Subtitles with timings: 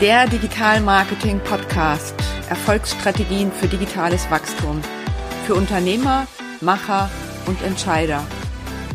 [0.00, 2.14] Der Digital Marketing Podcast.
[2.50, 4.82] Erfolgsstrategien für digitales Wachstum.
[5.46, 6.26] Für Unternehmer,
[6.60, 7.08] Macher
[7.46, 8.22] und Entscheider.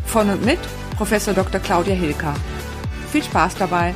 [0.06, 0.60] Von und mit
[0.98, 1.60] Professor Dr.
[1.60, 2.36] Claudia Hilker.
[3.12, 3.96] Viel Spaß dabei.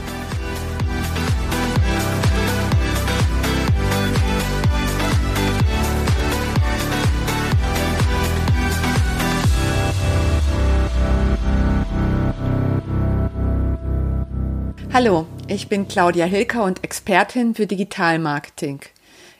[14.91, 18.81] Hallo, ich bin Claudia Hilker und Expertin für Digitalmarketing.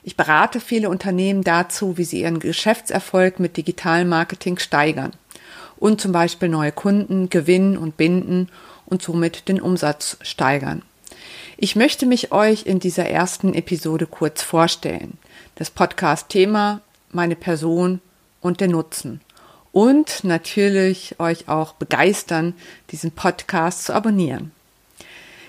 [0.04, 5.12] Ich berate viele Unternehmen dazu, wie sie ihren Geschäftserfolg mit Digitalmarketing steigern
[5.78, 8.48] und zum Beispiel neue Kunden gewinnen und binden
[8.86, 10.82] und somit den Umsatz steigern.
[11.56, 15.18] Ich möchte mich euch in dieser ersten Episode kurz vorstellen.
[15.56, 18.00] Das Podcast-Thema, meine Person
[18.40, 19.20] und der Nutzen.
[19.72, 22.54] Und natürlich euch auch begeistern,
[22.90, 24.52] diesen Podcast zu abonnieren.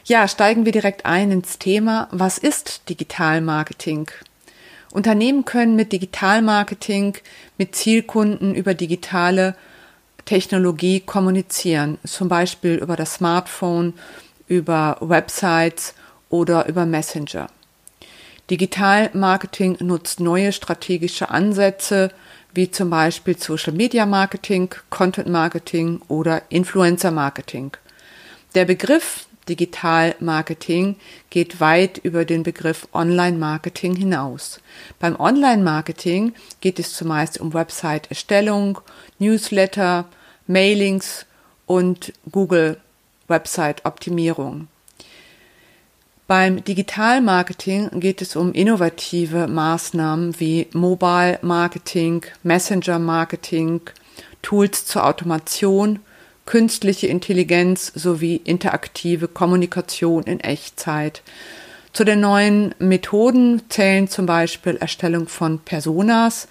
[0.07, 2.07] Ja, steigen wir direkt ein ins Thema.
[2.11, 4.09] Was ist Digitalmarketing?
[4.93, 7.17] Unternehmen können mit Digitalmarketing
[7.57, 9.53] mit Zielkunden über digitale
[10.23, 13.95] Technologie kommunizieren, zum Beispiel über das Smartphone,
[14.47, 15.93] über Websites
[16.29, 17.47] oder über Messenger.
[18.49, 22.11] Digitalmarketing nutzt neue strategische Ansätze,
[22.53, 27.71] wie zum Beispiel Social Media Marketing, Content Marketing oder Influencer Marketing.
[28.55, 30.95] Der Begriff Digital-Marketing
[31.29, 34.59] geht weit über den Begriff Online-Marketing hinaus.
[34.99, 38.79] Beim Online-Marketing geht es zumeist um Website-Erstellung,
[39.19, 40.05] Newsletter,
[40.45, 41.25] Mailings
[41.65, 44.67] und Google-Website-Optimierung.
[46.27, 53.79] Beim Digital-Marketing geht es um innovative Maßnahmen wie Mobile Marketing, Messenger Marketing,
[54.41, 55.99] Tools zur Automation
[56.47, 61.21] künstliche Intelligenz sowie interaktive Kommunikation in Echtzeit.
[61.93, 66.47] Zu den neuen Methoden zählen zum Beispiel Erstellung von Personas,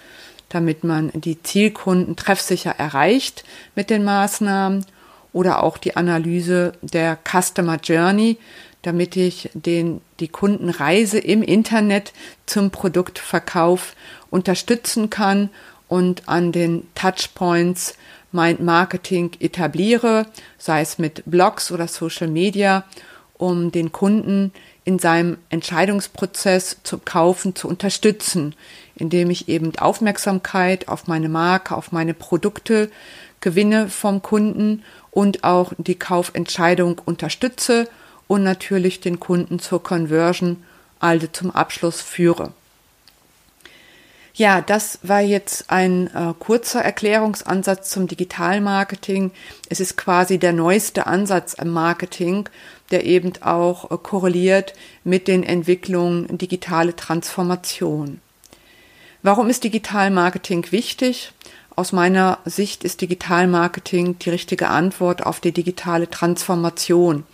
[0.49, 3.43] damit man die Zielkunden treffsicher erreicht
[3.75, 4.87] mit den Maßnahmen
[5.33, 8.39] oder auch die Analyse der Customer Journey,
[8.83, 12.13] damit ich den, die Kundenreise im Internet
[12.47, 13.97] zum Produktverkauf
[14.31, 15.51] unterstützen kann
[15.89, 17.95] und an den Touchpoints
[18.33, 20.27] mein Marketing etabliere,
[20.59, 22.85] sei es mit Blogs oder Social Media,
[23.39, 24.53] um den Kunden
[24.85, 28.55] in seinem Entscheidungsprozess zum Kaufen zu unterstützen,
[28.95, 32.91] indem ich eben Aufmerksamkeit auf meine Marke, auf meine Produkte
[33.41, 37.89] gewinne vom Kunden und auch die Kaufentscheidung unterstütze
[38.27, 40.63] und natürlich den Kunden zur Conversion,
[40.99, 42.53] also zum Abschluss führe.
[44.39, 49.31] Ja, das war jetzt ein äh, kurzer Erklärungsansatz zum Digitalmarketing.
[49.71, 52.47] Es ist quasi der neueste Ansatz im Marketing,
[52.91, 58.21] der eben auch äh, korreliert mit den Entwicklungen digitale Transformation.
[59.23, 61.33] Warum ist Digitalmarketing wichtig?
[61.75, 67.25] Aus meiner Sicht ist Digitalmarketing die richtige Antwort auf die digitale Transformation.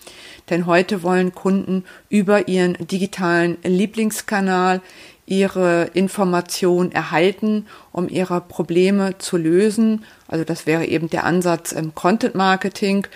[0.51, 4.81] Denn heute wollen Kunden über ihren digitalen Lieblingskanal
[5.27, 10.05] ihre Information erhalten, um ihre Probleme zu lösen.
[10.27, 13.07] Also das wäre eben der Ansatz im Content Marketing.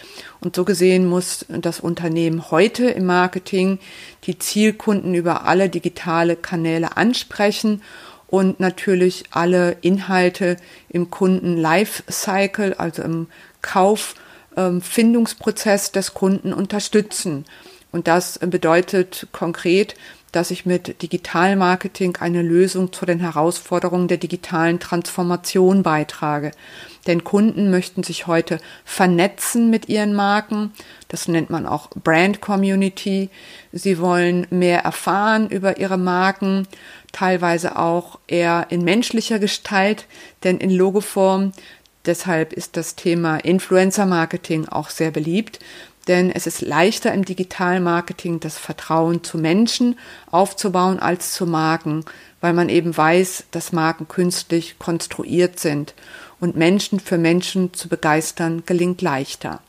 [0.40, 3.78] Und so gesehen muss das Unternehmen heute im Marketing
[4.24, 7.82] die Zielkunden über alle digitale Kanäle ansprechen
[8.28, 13.26] und natürlich alle Inhalte im Kunden Lifecycle, also im
[13.62, 17.44] Kauffindungsprozess des Kunden unterstützen.
[17.92, 19.94] Und das bedeutet konkret,
[20.32, 26.50] dass ich mit Digitalmarketing eine Lösung zu den Herausforderungen der digitalen Transformation beitrage.
[27.06, 30.72] Denn Kunden möchten sich heute vernetzen mit ihren Marken.
[31.08, 33.30] Das nennt man auch Brand Community.
[33.72, 36.66] Sie wollen mehr erfahren über ihre Marken,
[37.12, 40.06] teilweise auch eher in menschlicher Gestalt,
[40.42, 41.52] denn in Logoform.
[42.04, 45.60] Deshalb ist das Thema Influencer Marketing auch sehr beliebt,
[46.06, 49.98] denn es ist leichter im Digitalmarketing das Vertrauen zu Menschen
[50.30, 52.04] aufzubauen als zu Marken,
[52.40, 55.94] weil man eben weiß, dass Marken künstlich konstruiert sind
[56.40, 59.60] und Menschen für Menschen zu begeistern gelingt leichter.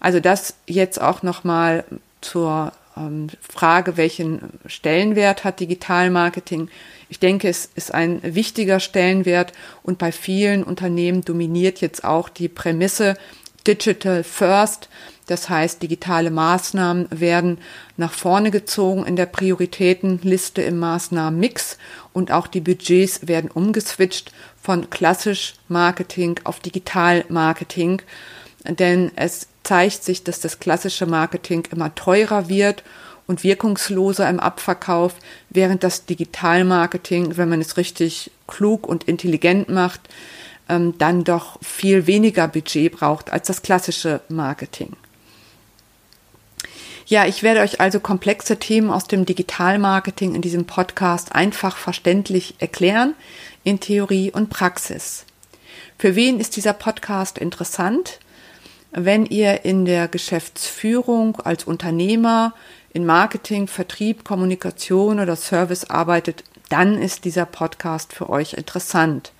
[0.00, 1.84] Also das jetzt auch nochmal
[2.20, 6.68] zur ähm, Frage, welchen Stellenwert hat Digitalmarketing?
[7.08, 9.52] Ich denke, es ist ein wichtiger Stellenwert
[9.82, 13.16] und bei vielen Unternehmen dominiert jetzt auch die Prämisse
[13.66, 14.88] Digital First,
[15.30, 17.58] das heißt, digitale Maßnahmen werden
[17.96, 21.78] nach vorne gezogen in der Prioritätenliste im Maßnahmenmix
[22.12, 28.02] und auch die Budgets werden umgeswitcht von klassisch Marketing auf Digital Marketing,
[28.64, 32.82] denn es zeigt sich, dass das klassische Marketing immer teurer wird
[33.28, 35.14] und wirkungsloser im Abverkauf,
[35.48, 40.00] während das Digitalmarketing, wenn man es richtig klug und intelligent macht,
[40.68, 44.96] ähm, dann doch viel weniger Budget braucht als das klassische Marketing.
[47.10, 52.54] Ja, ich werde euch also komplexe Themen aus dem Digitalmarketing in diesem Podcast einfach verständlich
[52.60, 53.16] erklären
[53.64, 55.24] in Theorie und Praxis.
[55.98, 58.20] Für wen ist dieser Podcast interessant?
[58.92, 62.54] Wenn ihr in der Geschäftsführung als Unternehmer
[62.92, 69.32] in Marketing, Vertrieb, Kommunikation oder Service arbeitet, dann ist dieser Podcast für euch interessant.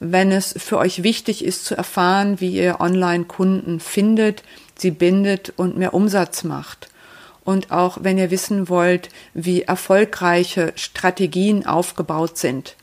[0.00, 4.42] Wenn es für euch wichtig ist zu erfahren, wie ihr Online-Kunden findet,
[4.78, 6.88] sie bindet und mehr Umsatz macht.
[7.44, 12.76] Und auch wenn ihr wissen wollt, wie erfolgreiche Strategien aufgebaut sind.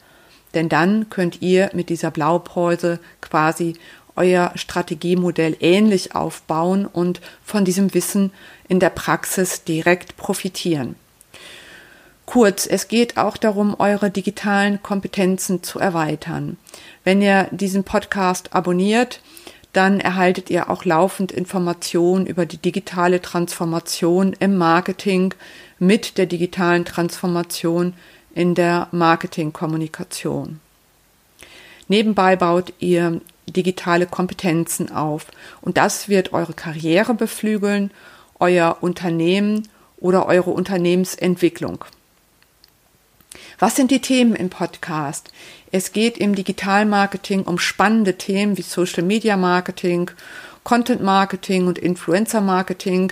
[0.54, 3.76] Denn dann könnt ihr mit dieser Blaupause quasi
[4.16, 8.32] euer Strategiemodell ähnlich aufbauen und von diesem Wissen
[8.68, 10.96] in der Praxis direkt profitieren.
[12.26, 16.58] Kurz, es geht auch darum, eure digitalen Kompetenzen zu erweitern.
[17.04, 19.22] Wenn ihr diesen Podcast abonniert,
[19.75, 25.33] dann erhaltet ihr auch laufend Informationen über die digitale Transformation im Marketing
[25.80, 27.94] mit der digitalen Transformation
[28.33, 30.60] in der Marketingkommunikation.
[31.88, 35.27] Nebenbei baut ihr digitale Kompetenzen auf.
[35.62, 37.92] Und das wird eure Karriere beflügeln,
[38.39, 39.68] euer Unternehmen
[39.98, 41.86] oder eure Unternehmensentwicklung.
[43.60, 45.32] Was sind die Themen im Podcast?
[45.72, 50.12] Es geht im Digitalmarketing um spannende Themen wie Social Media Marketing,
[50.64, 53.12] Content Marketing und Influencer Marketing.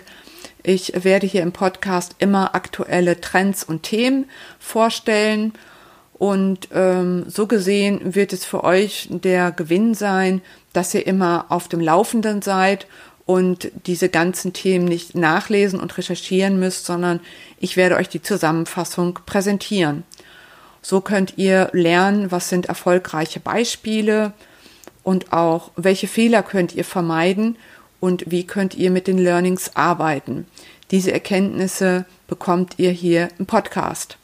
[0.63, 4.29] Ich werde hier im Podcast immer aktuelle Trends und Themen
[4.59, 5.53] vorstellen
[6.13, 10.41] und ähm, so gesehen wird es für euch der Gewinn sein,
[10.71, 12.87] dass ihr immer auf dem Laufenden seid
[13.25, 17.19] und diese ganzen Themen nicht nachlesen und recherchieren müsst, sondern
[17.59, 20.03] ich werde euch die Zusammenfassung präsentieren.
[20.81, 24.33] So könnt ihr lernen, was sind erfolgreiche Beispiele
[25.03, 27.57] und auch welche Fehler könnt ihr vermeiden
[28.01, 30.45] und wie könnt ihr mit den Learnings arbeiten.
[30.91, 34.17] Diese Erkenntnisse bekommt ihr hier im Podcast.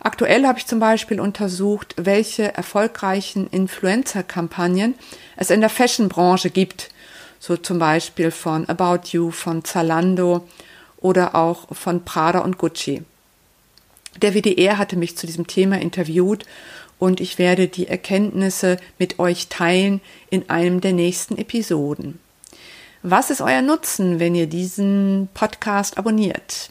[0.00, 4.94] Aktuell habe ich zum Beispiel untersucht, welche erfolgreichen Influencer-Kampagnen
[5.36, 6.88] es in der Fashion-Branche gibt.
[7.44, 10.46] So zum Beispiel von About You, von Zalando
[10.98, 13.02] oder auch von Prada und Gucci.
[14.18, 16.46] Der WDR hatte mich zu diesem Thema interviewt
[17.00, 20.00] und ich werde die Erkenntnisse mit euch teilen
[20.30, 22.20] in einem der nächsten Episoden.
[23.02, 26.70] Was ist euer Nutzen, wenn ihr diesen Podcast abonniert?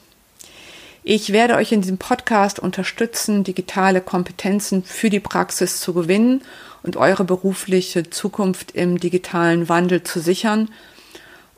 [1.04, 6.44] Ich werde euch in diesem Podcast unterstützen, digitale Kompetenzen für die Praxis zu gewinnen
[6.84, 10.70] und eure berufliche Zukunft im digitalen Wandel zu sichern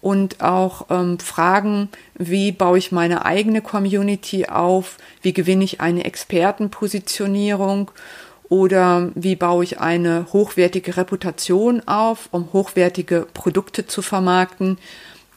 [0.01, 6.03] und auch ähm, Fragen, wie baue ich meine eigene Community auf, wie gewinne ich eine
[6.03, 7.91] Expertenpositionierung
[8.49, 14.77] oder wie baue ich eine hochwertige Reputation auf, um hochwertige Produkte zu vermarkten.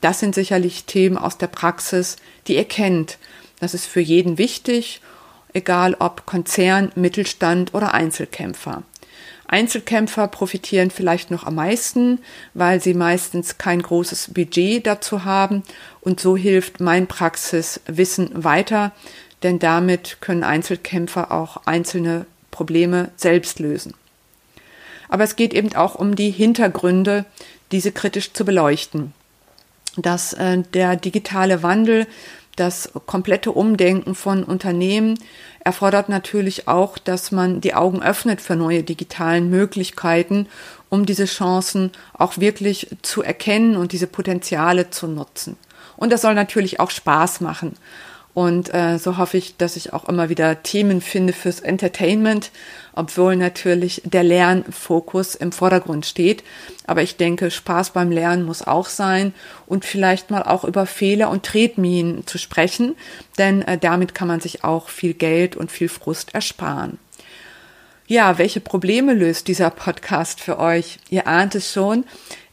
[0.00, 2.16] Das sind sicherlich Themen aus der Praxis,
[2.48, 3.18] die ihr kennt
[3.60, 5.00] das ist für jeden wichtig,
[5.52, 8.82] egal ob Konzern, Mittelstand oder Einzelkämpfer.
[9.48, 12.20] Einzelkämpfer profitieren vielleicht noch am meisten,
[12.54, 15.62] weil sie meistens kein großes Budget dazu haben
[16.00, 18.92] und so hilft mein Praxiswissen weiter,
[19.42, 23.94] denn damit können Einzelkämpfer auch einzelne Probleme selbst lösen.
[25.08, 27.24] Aber es geht eben auch um die Hintergründe,
[27.70, 29.12] diese kritisch zu beleuchten.
[29.96, 32.06] Dass äh, der digitale Wandel
[32.56, 35.18] das komplette Umdenken von Unternehmen
[35.60, 40.46] erfordert natürlich auch, dass man die Augen öffnet für neue digitalen Möglichkeiten,
[40.88, 45.56] um diese Chancen auch wirklich zu erkennen und diese Potenziale zu nutzen.
[45.96, 47.74] Und das soll natürlich auch Spaß machen.
[48.36, 52.50] Und äh, so hoffe ich, dass ich auch immer wieder Themen finde fürs Entertainment,
[52.94, 56.44] obwohl natürlich der Lernfokus im Vordergrund steht.
[56.86, 59.32] Aber ich denke, Spaß beim Lernen muss auch sein
[59.64, 62.94] und vielleicht mal auch über Fehler und Tretminen zu sprechen,
[63.38, 66.98] denn äh, damit kann man sich auch viel Geld und viel Frust ersparen.
[68.06, 70.98] Ja, welche Probleme löst dieser Podcast für euch?
[71.08, 72.04] Ihr ahnt es schon.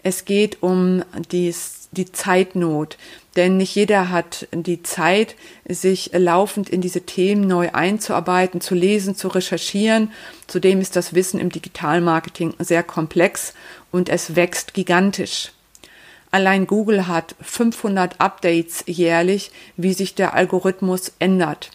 [0.03, 2.97] Es geht um dies, die Zeitnot.
[3.35, 5.35] Denn nicht jeder hat die Zeit,
[5.67, 10.11] sich laufend in diese Themen neu einzuarbeiten, zu lesen, zu recherchieren.
[10.45, 13.53] Zudem ist das Wissen im Digitalmarketing sehr komplex
[13.91, 15.51] und es wächst gigantisch.
[16.31, 21.69] Allein Google hat 500 Updates jährlich, wie sich der Algorithmus ändert.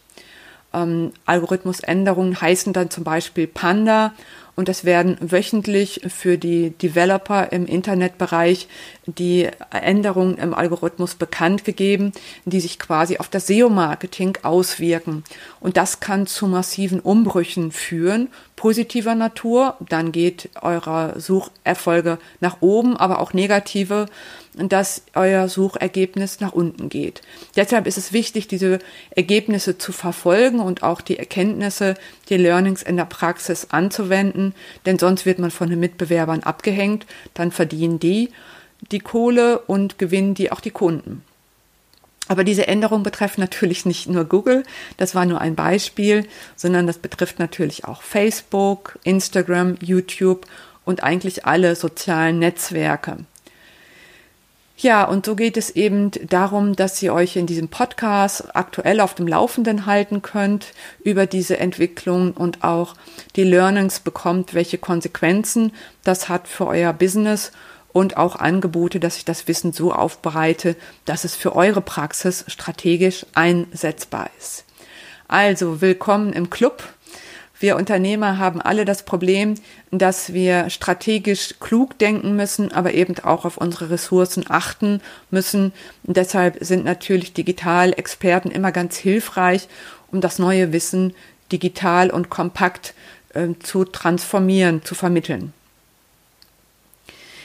[0.75, 4.13] Ähm, Algorithmusänderungen heißen dann zum Beispiel Panda
[4.59, 8.67] und es werden wöchentlich für die Developer im Internetbereich
[9.07, 12.11] die Änderungen im Algorithmus bekannt gegeben,
[12.45, 15.23] die sich quasi auf das SEO-Marketing auswirken.
[15.61, 22.97] Und das kann zu massiven Umbrüchen führen, positiver Natur, dann geht eure Sucherfolge nach oben,
[22.97, 24.07] aber auch negative
[24.61, 27.21] dass euer Suchergebnis nach unten geht.
[27.55, 31.95] Deshalb ist es wichtig, diese Ergebnisse zu verfolgen und auch die Erkenntnisse,
[32.29, 37.53] die Learnings in der Praxis anzuwenden, denn sonst wird man von den Mitbewerbern abgehängt, dann
[37.53, 38.31] verdienen die
[38.91, 41.23] die Kohle und gewinnen die auch die Kunden.
[42.29, 44.63] Aber diese Änderungen betreffen natürlich nicht nur Google,
[44.99, 50.47] das war nur ein Beispiel, sondern das betrifft natürlich auch Facebook, Instagram, YouTube
[50.85, 53.19] und eigentlich alle sozialen Netzwerke.
[54.81, 59.13] Ja, und so geht es eben darum, dass ihr euch in diesem Podcast aktuell auf
[59.17, 60.69] dem Laufenden halten könnt
[61.03, 62.95] über diese Entwicklung und auch
[63.35, 65.73] die Learnings bekommt, welche Konsequenzen
[66.05, 67.51] das hat für euer Business
[67.93, 73.27] und auch Angebote, dass ich das Wissen so aufbereite, dass es für eure Praxis strategisch
[73.35, 74.65] einsetzbar ist.
[75.27, 76.83] Also willkommen im Club
[77.61, 79.57] wir Unternehmer haben alle das Problem,
[79.91, 85.73] dass wir strategisch klug denken müssen, aber eben auch auf unsere Ressourcen achten müssen.
[86.05, 89.69] Deshalb sind natürlich Digitalexperten immer ganz hilfreich,
[90.13, 91.15] um das neue Wissen
[91.51, 92.95] digital und kompakt
[93.35, 95.53] äh, zu transformieren, zu vermitteln.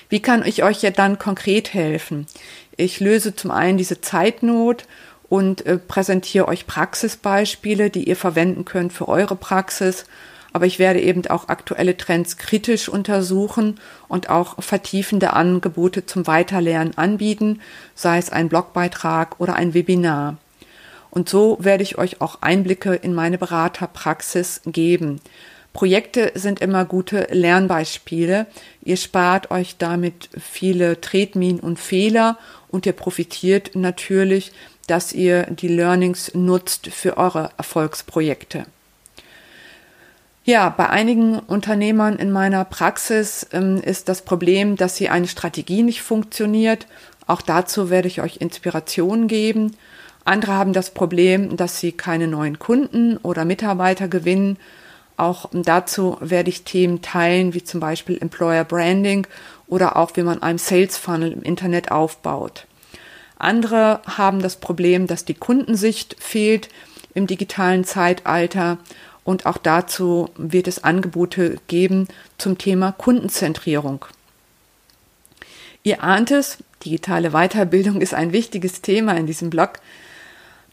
[0.09, 2.27] Wie kann ich euch ja dann konkret helfen?
[2.75, 4.85] Ich löse zum einen diese Zeitnot
[5.29, 10.05] und äh, präsentiere euch Praxisbeispiele, die ihr verwenden könnt für eure Praxis.
[10.51, 16.95] Aber ich werde eben auch aktuelle Trends kritisch untersuchen und auch vertiefende Angebote zum Weiterlernen
[16.95, 17.61] anbieten,
[17.95, 20.37] sei es ein Blogbeitrag oder ein Webinar.
[21.09, 25.19] Und so werde ich euch auch Einblicke in meine Beraterpraxis geben.
[25.73, 28.45] Projekte sind immer gute Lernbeispiele.
[28.83, 32.37] Ihr spart euch damit viele Tretminen und Fehler
[32.69, 34.51] und ihr profitiert natürlich
[34.87, 38.65] dass ihr die Learnings nutzt für eure Erfolgsprojekte.
[40.45, 45.83] Ja, bei einigen Unternehmern in meiner Praxis ähm, ist das Problem, dass sie eine Strategie
[45.83, 46.85] nicht funktioniert.
[47.27, 49.77] Auch dazu werde ich euch Inspirationen geben.
[50.25, 54.57] Andere haben das Problem, dass sie keine neuen Kunden oder Mitarbeiter gewinnen.
[55.23, 59.25] Auch dazu werde ich Themen teilen, wie zum Beispiel Employer Branding
[59.67, 62.67] oder auch wie man einen Sales Funnel im Internet aufbaut.
[63.37, 66.67] Andere haben das Problem, dass die Kundensicht fehlt
[67.13, 68.79] im digitalen Zeitalter.
[69.23, 74.03] Und auch dazu wird es Angebote geben zum Thema Kundenzentrierung.
[75.83, 79.79] Ihr ahnt es, digitale Weiterbildung ist ein wichtiges Thema in diesem Blog,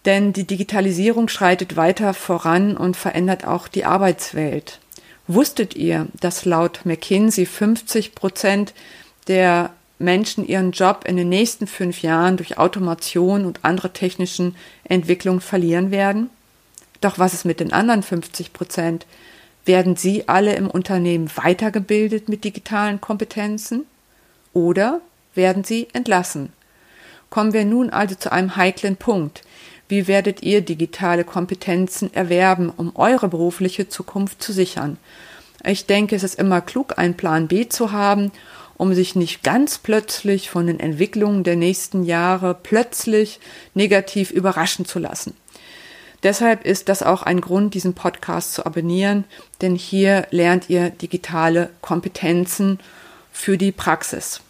[0.04, 4.80] denn die Digitalisierung schreitet weiter voran und verändert auch die Arbeitswelt.
[5.26, 8.75] Wusstet ihr, dass laut McKinsey 50 Prozent
[9.28, 15.40] der Menschen ihren Job in den nächsten fünf Jahren durch Automation und andere technischen Entwicklungen
[15.40, 16.30] verlieren werden?
[17.00, 19.07] Doch was ist mit den anderen 50 Prozent?
[19.64, 23.85] Werden sie alle im Unternehmen weitergebildet mit digitalen Kompetenzen?
[24.52, 25.00] Oder
[25.35, 26.52] werden sie entlassen?
[27.28, 29.42] Kommen wir nun also zu einem heiklen Punkt.
[29.91, 34.97] Wie werdet ihr digitale Kompetenzen erwerben, um eure berufliche Zukunft zu sichern?
[35.63, 38.33] Ich denke, es ist immer klug, einen Plan B zu haben
[38.81, 43.39] um sich nicht ganz plötzlich von den Entwicklungen der nächsten Jahre plötzlich
[43.75, 45.37] negativ überraschen zu lassen.
[46.23, 49.25] Deshalb ist das auch ein Grund, diesen Podcast zu abonnieren,
[49.61, 52.79] denn hier lernt ihr digitale Kompetenzen
[53.31, 54.41] für die Praxis.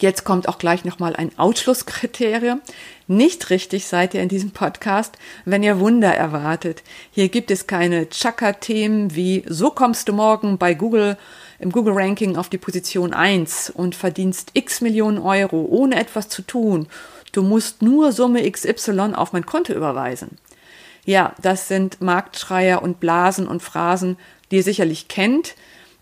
[0.00, 2.60] Jetzt kommt auch gleich nochmal ein Ausschlusskriterium.
[3.08, 6.82] Nicht richtig seid ihr in diesem Podcast, wenn ihr Wunder erwartet.
[7.12, 11.16] Hier gibt es keine Chaka-Themen wie so kommst du morgen bei Google
[11.60, 16.88] im Google-Ranking auf die Position 1 und verdienst x Millionen Euro, ohne etwas zu tun.
[17.30, 20.38] Du musst nur Summe XY auf mein Konto überweisen.
[21.04, 24.16] Ja, das sind Marktschreier und Blasen und Phrasen,
[24.50, 25.54] die ihr sicherlich kennt.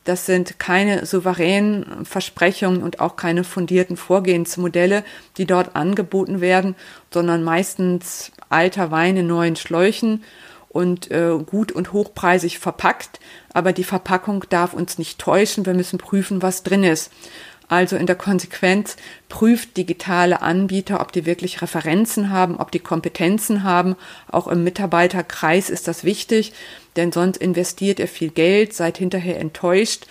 [0.04, 5.02] Das sind keine souveränen Versprechungen und auch keine fundierten Vorgehensmodelle,
[5.38, 6.76] die dort angeboten werden,
[7.10, 10.22] sondern meistens alter Wein in neuen Schläuchen
[10.68, 13.20] und äh, gut und hochpreisig verpackt.
[13.54, 15.64] Aber die Verpackung darf uns nicht täuschen.
[15.64, 17.10] Wir müssen prüfen, was drin ist.
[17.68, 18.96] Also in der Konsequenz
[19.28, 23.96] prüft digitale Anbieter, ob die wirklich Referenzen haben, ob die Kompetenzen haben.
[24.30, 26.52] Auch im Mitarbeiterkreis ist das wichtig,
[26.96, 30.06] denn sonst investiert ihr viel Geld, seid hinterher enttäuscht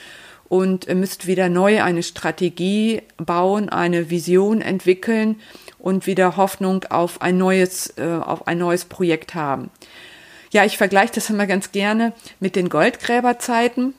[0.50, 5.40] und müsst wieder neu eine Strategie bauen, eine Vision entwickeln
[5.80, 9.70] und wieder Hoffnung auf ein neues, äh, auf ein neues Projekt haben.
[10.52, 13.96] Ja, ich vergleiche das immer ganz gerne mit den Goldgräberzeiten.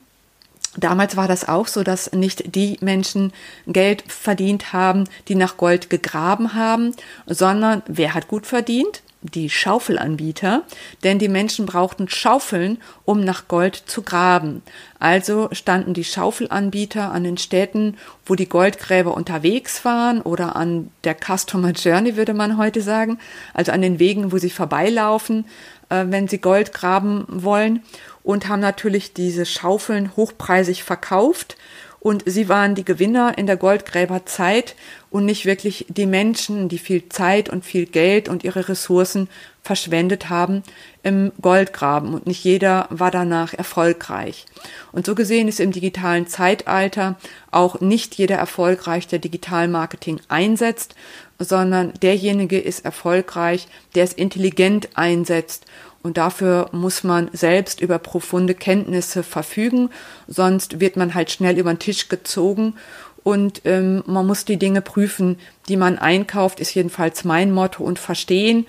[0.77, 3.33] Damals war das auch so, dass nicht die Menschen
[3.67, 6.93] Geld verdient haben, die nach Gold gegraben haben,
[7.25, 9.01] sondern wer hat gut verdient?
[9.33, 10.63] Die Schaufelanbieter,
[11.03, 14.61] denn die Menschen brauchten Schaufeln, um nach Gold zu graben.
[14.99, 21.15] Also standen die Schaufelanbieter an den Städten, wo die Goldgräber unterwegs waren oder an der
[21.15, 23.17] Customer Journey, würde man heute sagen,
[23.53, 25.45] also an den Wegen, wo sie vorbeilaufen,
[25.89, 27.83] äh, wenn sie Gold graben wollen
[28.23, 31.57] und haben natürlich diese Schaufeln hochpreisig verkauft.
[32.05, 34.75] Und sie waren die Gewinner in der Goldgräberzeit
[35.09, 39.27] und nicht wirklich die Menschen, die viel Zeit und viel Geld und ihre Ressourcen
[39.63, 40.61] verschwendet haben
[41.01, 42.13] im Goldgraben.
[42.13, 44.45] Und nicht jeder war danach erfolgreich.
[44.91, 47.15] Und so gesehen ist im digitalen Zeitalter
[47.49, 50.93] auch nicht jeder erfolgreich, der Digitalmarketing einsetzt,
[51.39, 55.65] sondern derjenige ist erfolgreich, der es intelligent einsetzt
[56.05, 59.89] und dafür muss man selbst über profunde Kenntnisse verfügen,
[60.27, 62.75] sonst wird man halt schnell über den Tisch gezogen
[63.23, 67.97] und ähm, man muss die Dinge prüfen, die man einkauft, ist jedenfalls mein Motto und
[67.97, 68.67] verstehen.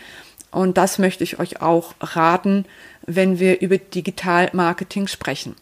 [0.50, 2.64] Und das möchte ich euch auch raten,
[3.04, 5.56] wenn wir über Digitalmarketing sprechen.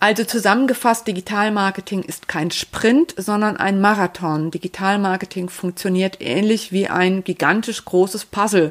[0.00, 4.50] Also zusammengefasst, Digitalmarketing ist kein Sprint, sondern ein Marathon.
[4.50, 8.70] Digitalmarketing funktioniert ähnlich wie ein gigantisch großes Puzzle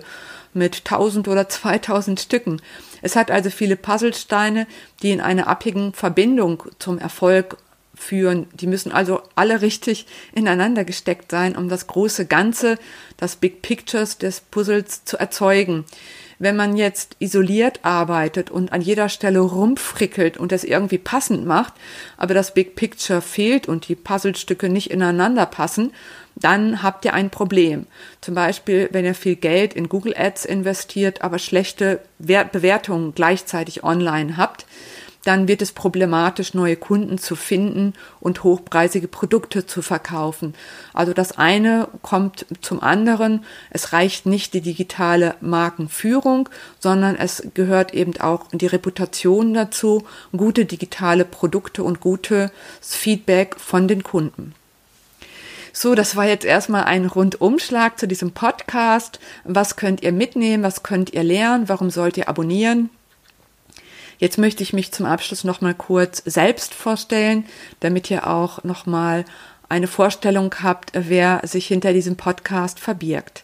[0.57, 2.61] mit 1000 oder 2000 Stücken.
[3.01, 4.67] Es hat also viele Puzzlesteine,
[5.01, 7.57] die in einer abhängigen Verbindung zum Erfolg
[7.97, 8.47] führen.
[8.53, 12.77] Die müssen also alle richtig ineinander gesteckt sein, um das große Ganze,
[13.17, 15.85] das Big Pictures des Puzzles zu erzeugen.
[16.39, 21.73] Wenn man jetzt isoliert arbeitet und an jeder Stelle rumfrickelt und es irgendwie passend macht,
[22.15, 25.91] aber das Big Picture fehlt und die Puzzlestücke nicht ineinander passen,
[26.39, 27.87] dann habt ihr ein Problem.
[28.21, 34.37] Zum Beispiel, wenn ihr viel Geld in Google Ads investiert, aber schlechte Bewertungen gleichzeitig online
[34.37, 34.65] habt,
[35.27, 40.53] dann wird es problematisch, neue Kunden zu finden und hochpreisige Produkte zu verkaufen.
[40.93, 43.43] Also das eine kommt zum anderen.
[43.69, 46.47] Es reicht nicht die digitale Markenführung,
[46.79, 52.49] sondern es gehört eben auch die Reputation dazu, gute digitale Produkte und gutes
[52.81, 54.53] Feedback von den Kunden.
[55.79, 59.19] So, das war jetzt erstmal ein Rundumschlag zu diesem Podcast.
[59.43, 60.63] Was könnt ihr mitnehmen?
[60.63, 61.69] Was könnt ihr lernen?
[61.69, 62.89] Warum sollt ihr abonnieren?
[64.17, 67.45] Jetzt möchte ich mich zum Abschluss noch mal kurz selbst vorstellen,
[67.79, 69.23] damit ihr auch noch mal
[69.69, 73.43] eine Vorstellung habt, wer sich hinter diesem Podcast verbirgt.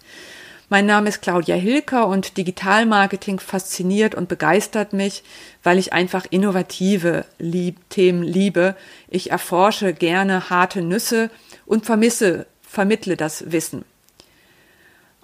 [0.70, 5.24] Mein Name ist Claudia Hilker und Digitalmarketing fasziniert und begeistert mich,
[5.62, 8.76] weil ich einfach innovative Lieb Themen liebe.
[9.08, 11.30] Ich erforsche gerne harte Nüsse
[11.66, 13.86] und vermisse, vermittle das Wissen.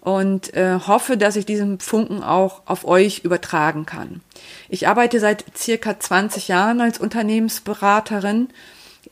[0.01, 4.21] Und äh, hoffe, dass ich diesen Funken auch auf euch übertragen kann.
[4.69, 8.49] Ich arbeite seit circa 20 Jahren als Unternehmensberaterin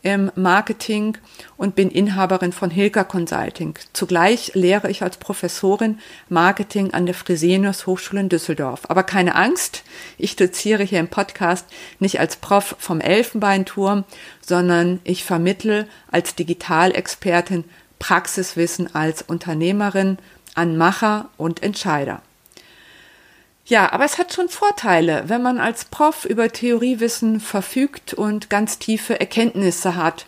[0.03, 1.17] im Marketing
[1.57, 3.77] und bin Inhaberin von Hilka Consulting.
[3.93, 8.81] Zugleich lehre ich als Professorin Marketing an der Fresenius Hochschule in Düsseldorf.
[8.89, 9.83] Aber keine Angst,
[10.17, 11.65] ich doziere hier im Podcast
[11.99, 14.03] nicht als Prof vom Elfenbeinturm,
[14.41, 17.65] sondern ich vermittle als Digitalexpertin
[17.99, 20.17] Praxiswissen als Unternehmerin
[20.53, 22.21] an Macher und Entscheider.
[23.69, 28.80] Ja, aber es hat schon Vorteile, wenn man als Prof über Theoriewissen verfügt und ganz
[28.80, 30.25] tiefe Erkenntnisse hat.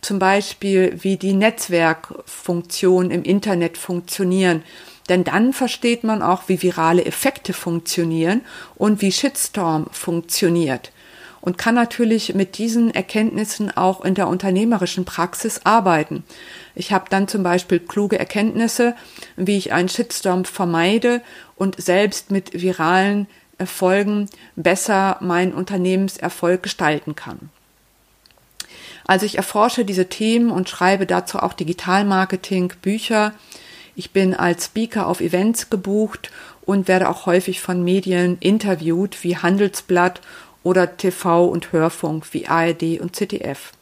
[0.00, 4.62] Zum Beispiel, wie die Netzwerkfunktionen im Internet funktionieren.
[5.10, 8.40] Denn dann versteht man auch, wie virale Effekte funktionieren
[8.76, 10.90] und wie Shitstorm funktioniert.
[11.40, 16.22] Und kann natürlich mit diesen Erkenntnissen auch in der unternehmerischen Praxis arbeiten.
[16.74, 18.94] Ich habe dann zum Beispiel kluge Erkenntnisse,
[19.36, 21.22] wie ich einen Shitstorm vermeide
[21.56, 23.26] und selbst mit viralen
[23.56, 27.50] Erfolgen besser meinen Unternehmenserfolg gestalten kann.
[29.06, 33.34] Also ich erforsche diese Themen und schreibe dazu auch Digitalmarketing, Bücher.
[33.96, 36.30] Ich bin als Speaker auf Events gebucht
[36.62, 40.20] und werde auch häufig von Medien interviewt wie Handelsblatt
[40.62, 43.72] oder TV und Hörfunk wie ARD und ZDF.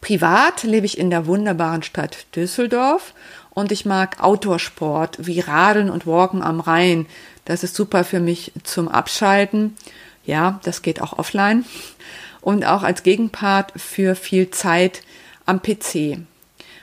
[0.00, 3.14] Privat lebe ich in der wunderbaren Stadt Düsseldorf
[3.50, 7.06] und ich mag Outdoor-Sport wie Radeln und Walken am Rhein.
[7.44, 9.76] Das ist super für mich zum Abschalten.
[10.24, 11.64] Ja, das geht auch offline.
[12.40, 15.02] Und auch als Gegenpart für viel Zeit
[15.46, 16.18] am PC.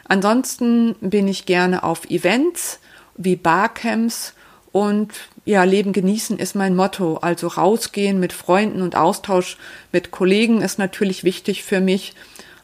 [0.07, 2.79] Ansonsten bin ich gerne auf Events
[3.15, 4.33] wie Barcamps
[4.75, 5.13] und
[5.45, 7.15] ja, Leben genießen ist mein Motto.
[7.21, 9.55] Also rausgehen mit Freunden und Austausch
[9.93, 12.13] mit Kollegen ist natürlich wichtig für mich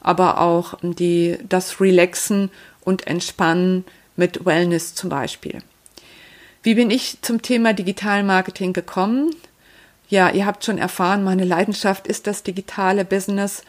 [0.02, 2.50] aber auch die, das Relaxen
[2.84, 3.86] und Entspannen
[4.17, 5.60] mit Wellness zum Beispiel.
[6.63, 9.34] Wie bin ich zum Thema Digital Marketing gekommen?
[10.10, 13.63] Ja, ihr habt schon erfahren, meine Leidenschaft ist das digitale Business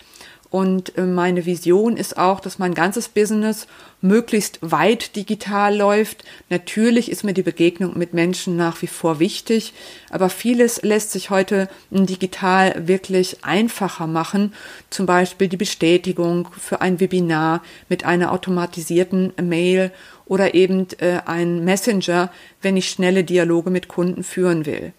[0.53, 3.67] und äh, meine Vision ist auch, dass mein ganzes Business
[4.03, 6.25] möglichst weit digital läuft.
[6.51, 9.73] Natürlich ist mir die Begegnung mit Menschen nach wie vor wichtig,
[10.11, 14.53] aber vieles lässt sich heute digital wirklich einfacher machen.
[14.91, 19.91] Zum Beispiel die Bestätigung für ein Webinar mit einer automatisierten Mail
[20.27, 24.93] oder eben äh, ein Messenger, wenn ich schnelle Dialoge mit Kunden führen will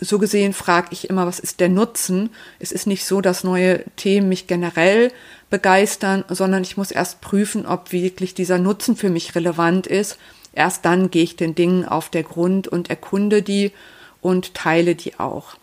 [0.00, 2.30] so gesehen frage ich immer, was ist der Nutzen?
[2.58, 5.10] Es ist nicht so, dass neue Themen mich generell
[5.50, 10.18] begeistern, sondern ich muss erst prüfen, ob wirklich dieser Nutzen für mich relevant ist.
[10.52, 13.72] Erst dann gehe ich den Dingen auf der Grund und erkunde die
[14.20, 15.56] und teile die auch.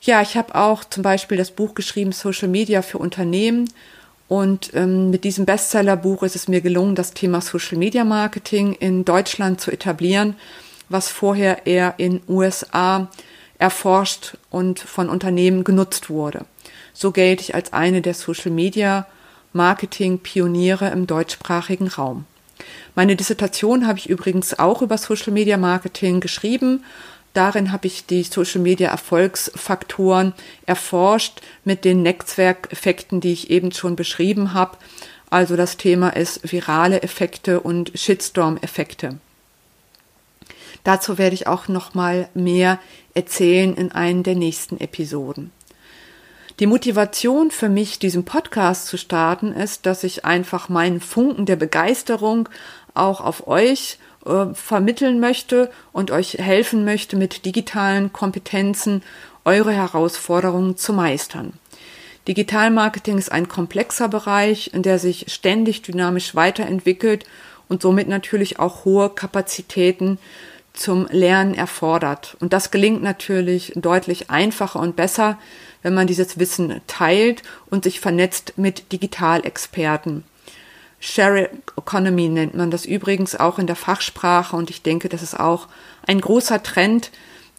[0.00, 3.68] Ja, ich habe auch zum Beispiel das Buch geschrieben Social Media für Unternehmen.
[4.28, 9.04] Und ähm, mit diesem Bestsellerbuch ist es mir gelungen, das Thema Social Media Marketing in
[9.04, 10.36] Deutschland zu etablieren
[10.88, 13.08] was vorher eher in USA
[13.58, 16.44] erforscht und von Unternehmen genutzt wurde.
[16.92, 19.06] So gelte ich als eine der Social Media
[19.52, 22.26] Marketing Pioniere im deutschsprachigen Raum.
[22.94, 26.84] Meine Dissertation habe ich übrigens auch über Social Media Marketing geschrieben.
[27.34, 30.32] Darin habe ich die Social Media Erfolgsfaktoren
[30.64, 34.78] erforscht mit den Netzwerkeffekten, die ich eben schon beschrieben habe.
[35.28, 39.18] Also das Thema ist virale Effekte und Shitstorm-Effekte.
[40.86, 42.78] Dazu werde ich auch noch mal mehr
[43.12, 45.50] erzählen in einen der nächsten Episoden.
[46.60, 51.56] Die Motivation für mich, diesen Podcast zu starten, ist, dass ich einfach meinen Funken der
[51.56, 52.48] Begeisterung
[52.94, 59.02] auch auf euch äh, vermitteln möchte und euch helfen möchte, mit digitalen Kompetenzen
[59.44, 61.54] eure Herausforderungen zu meistern.
[62.28, 67.24] Digitalmarketing ist ein komplexer Bereich, in der sich ständig dynamisch weiterentwickelt
[67.68, 70.18] und somit natürlich auch hohe Kapazitäten
[70.78, 72.36] zum Lernen erfordert.
[72.40, 75.38] Und das gelingt natürlich deutlich einfacher und besser,
[75.82, 80.24] wenn man dieses Wissen teilt und sich vernetzt mit Digitalexperten.
[80.98, 85.38] Share Economy nennt man das übrigens auch in der Fachsprache und ich denke, das ist
[85.38, 85.68] auch
[86.06, 87.10] ein großer Trend,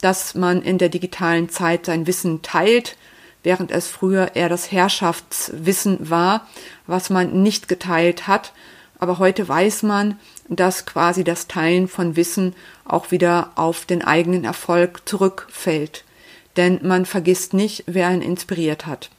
[0.02, 2.98] dass man in der digitalen Zeit sein Wissen teilt,
[3.44, 6.48] während es früher eher das Herrschaftswissen war,
[6.86, 8.52] was man nicht geteilt hat.
[9.00, 10.20] Aber heute weiß man,
[10.50, 12.56] dass quasi das Teilen von Wissen
[12.86, 16.04] auch wieder auf den eigenen Erfolg zurückfällt.
[16.56, 19.10] Denn man vergisst nicht, wer ihn inspiriert hat.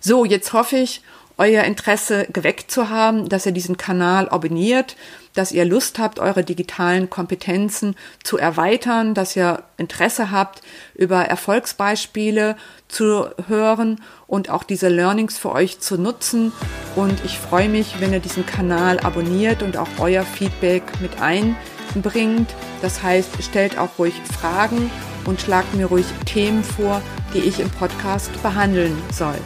[0.00, 1.02] So, jetzt hoffe ich,
[1.38, 4.96] euer Interesse geweckt zu haben, dass ihr diesen Kanal abonniert,
[5.34, 7.94] dass ihr Lust habt, eure digitalen Kompetenzen
[8.24, 10.62] zu erweitern, dass ihr Interesse habt,
[10.94, 12.56] über Erfolgsbeispiele
[12.88, 16.52] zu hören und auch diese Learnings für euch zu nutzen.
[16.94, 22.54] Und ich freue mich, wenn ihr diesen Kanal abonniert und auch euer Feedback mit einbringt.
[22.80, 24.90] Das heißt, stellt auch ruhig Fragen
[25.26, 27.02] und schlagt mir ruhig Themen vor,
[27.34, 29.36] die ich im Podcast behandeln soll.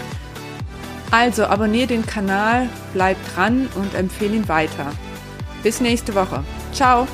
[1.10, 4.92] Also abonniere den Kanal, bleib dran und empfehle ihn weiter.
[5.62, 6.44] Bis nächste Woche.
[6.72, 7.06] Ciao!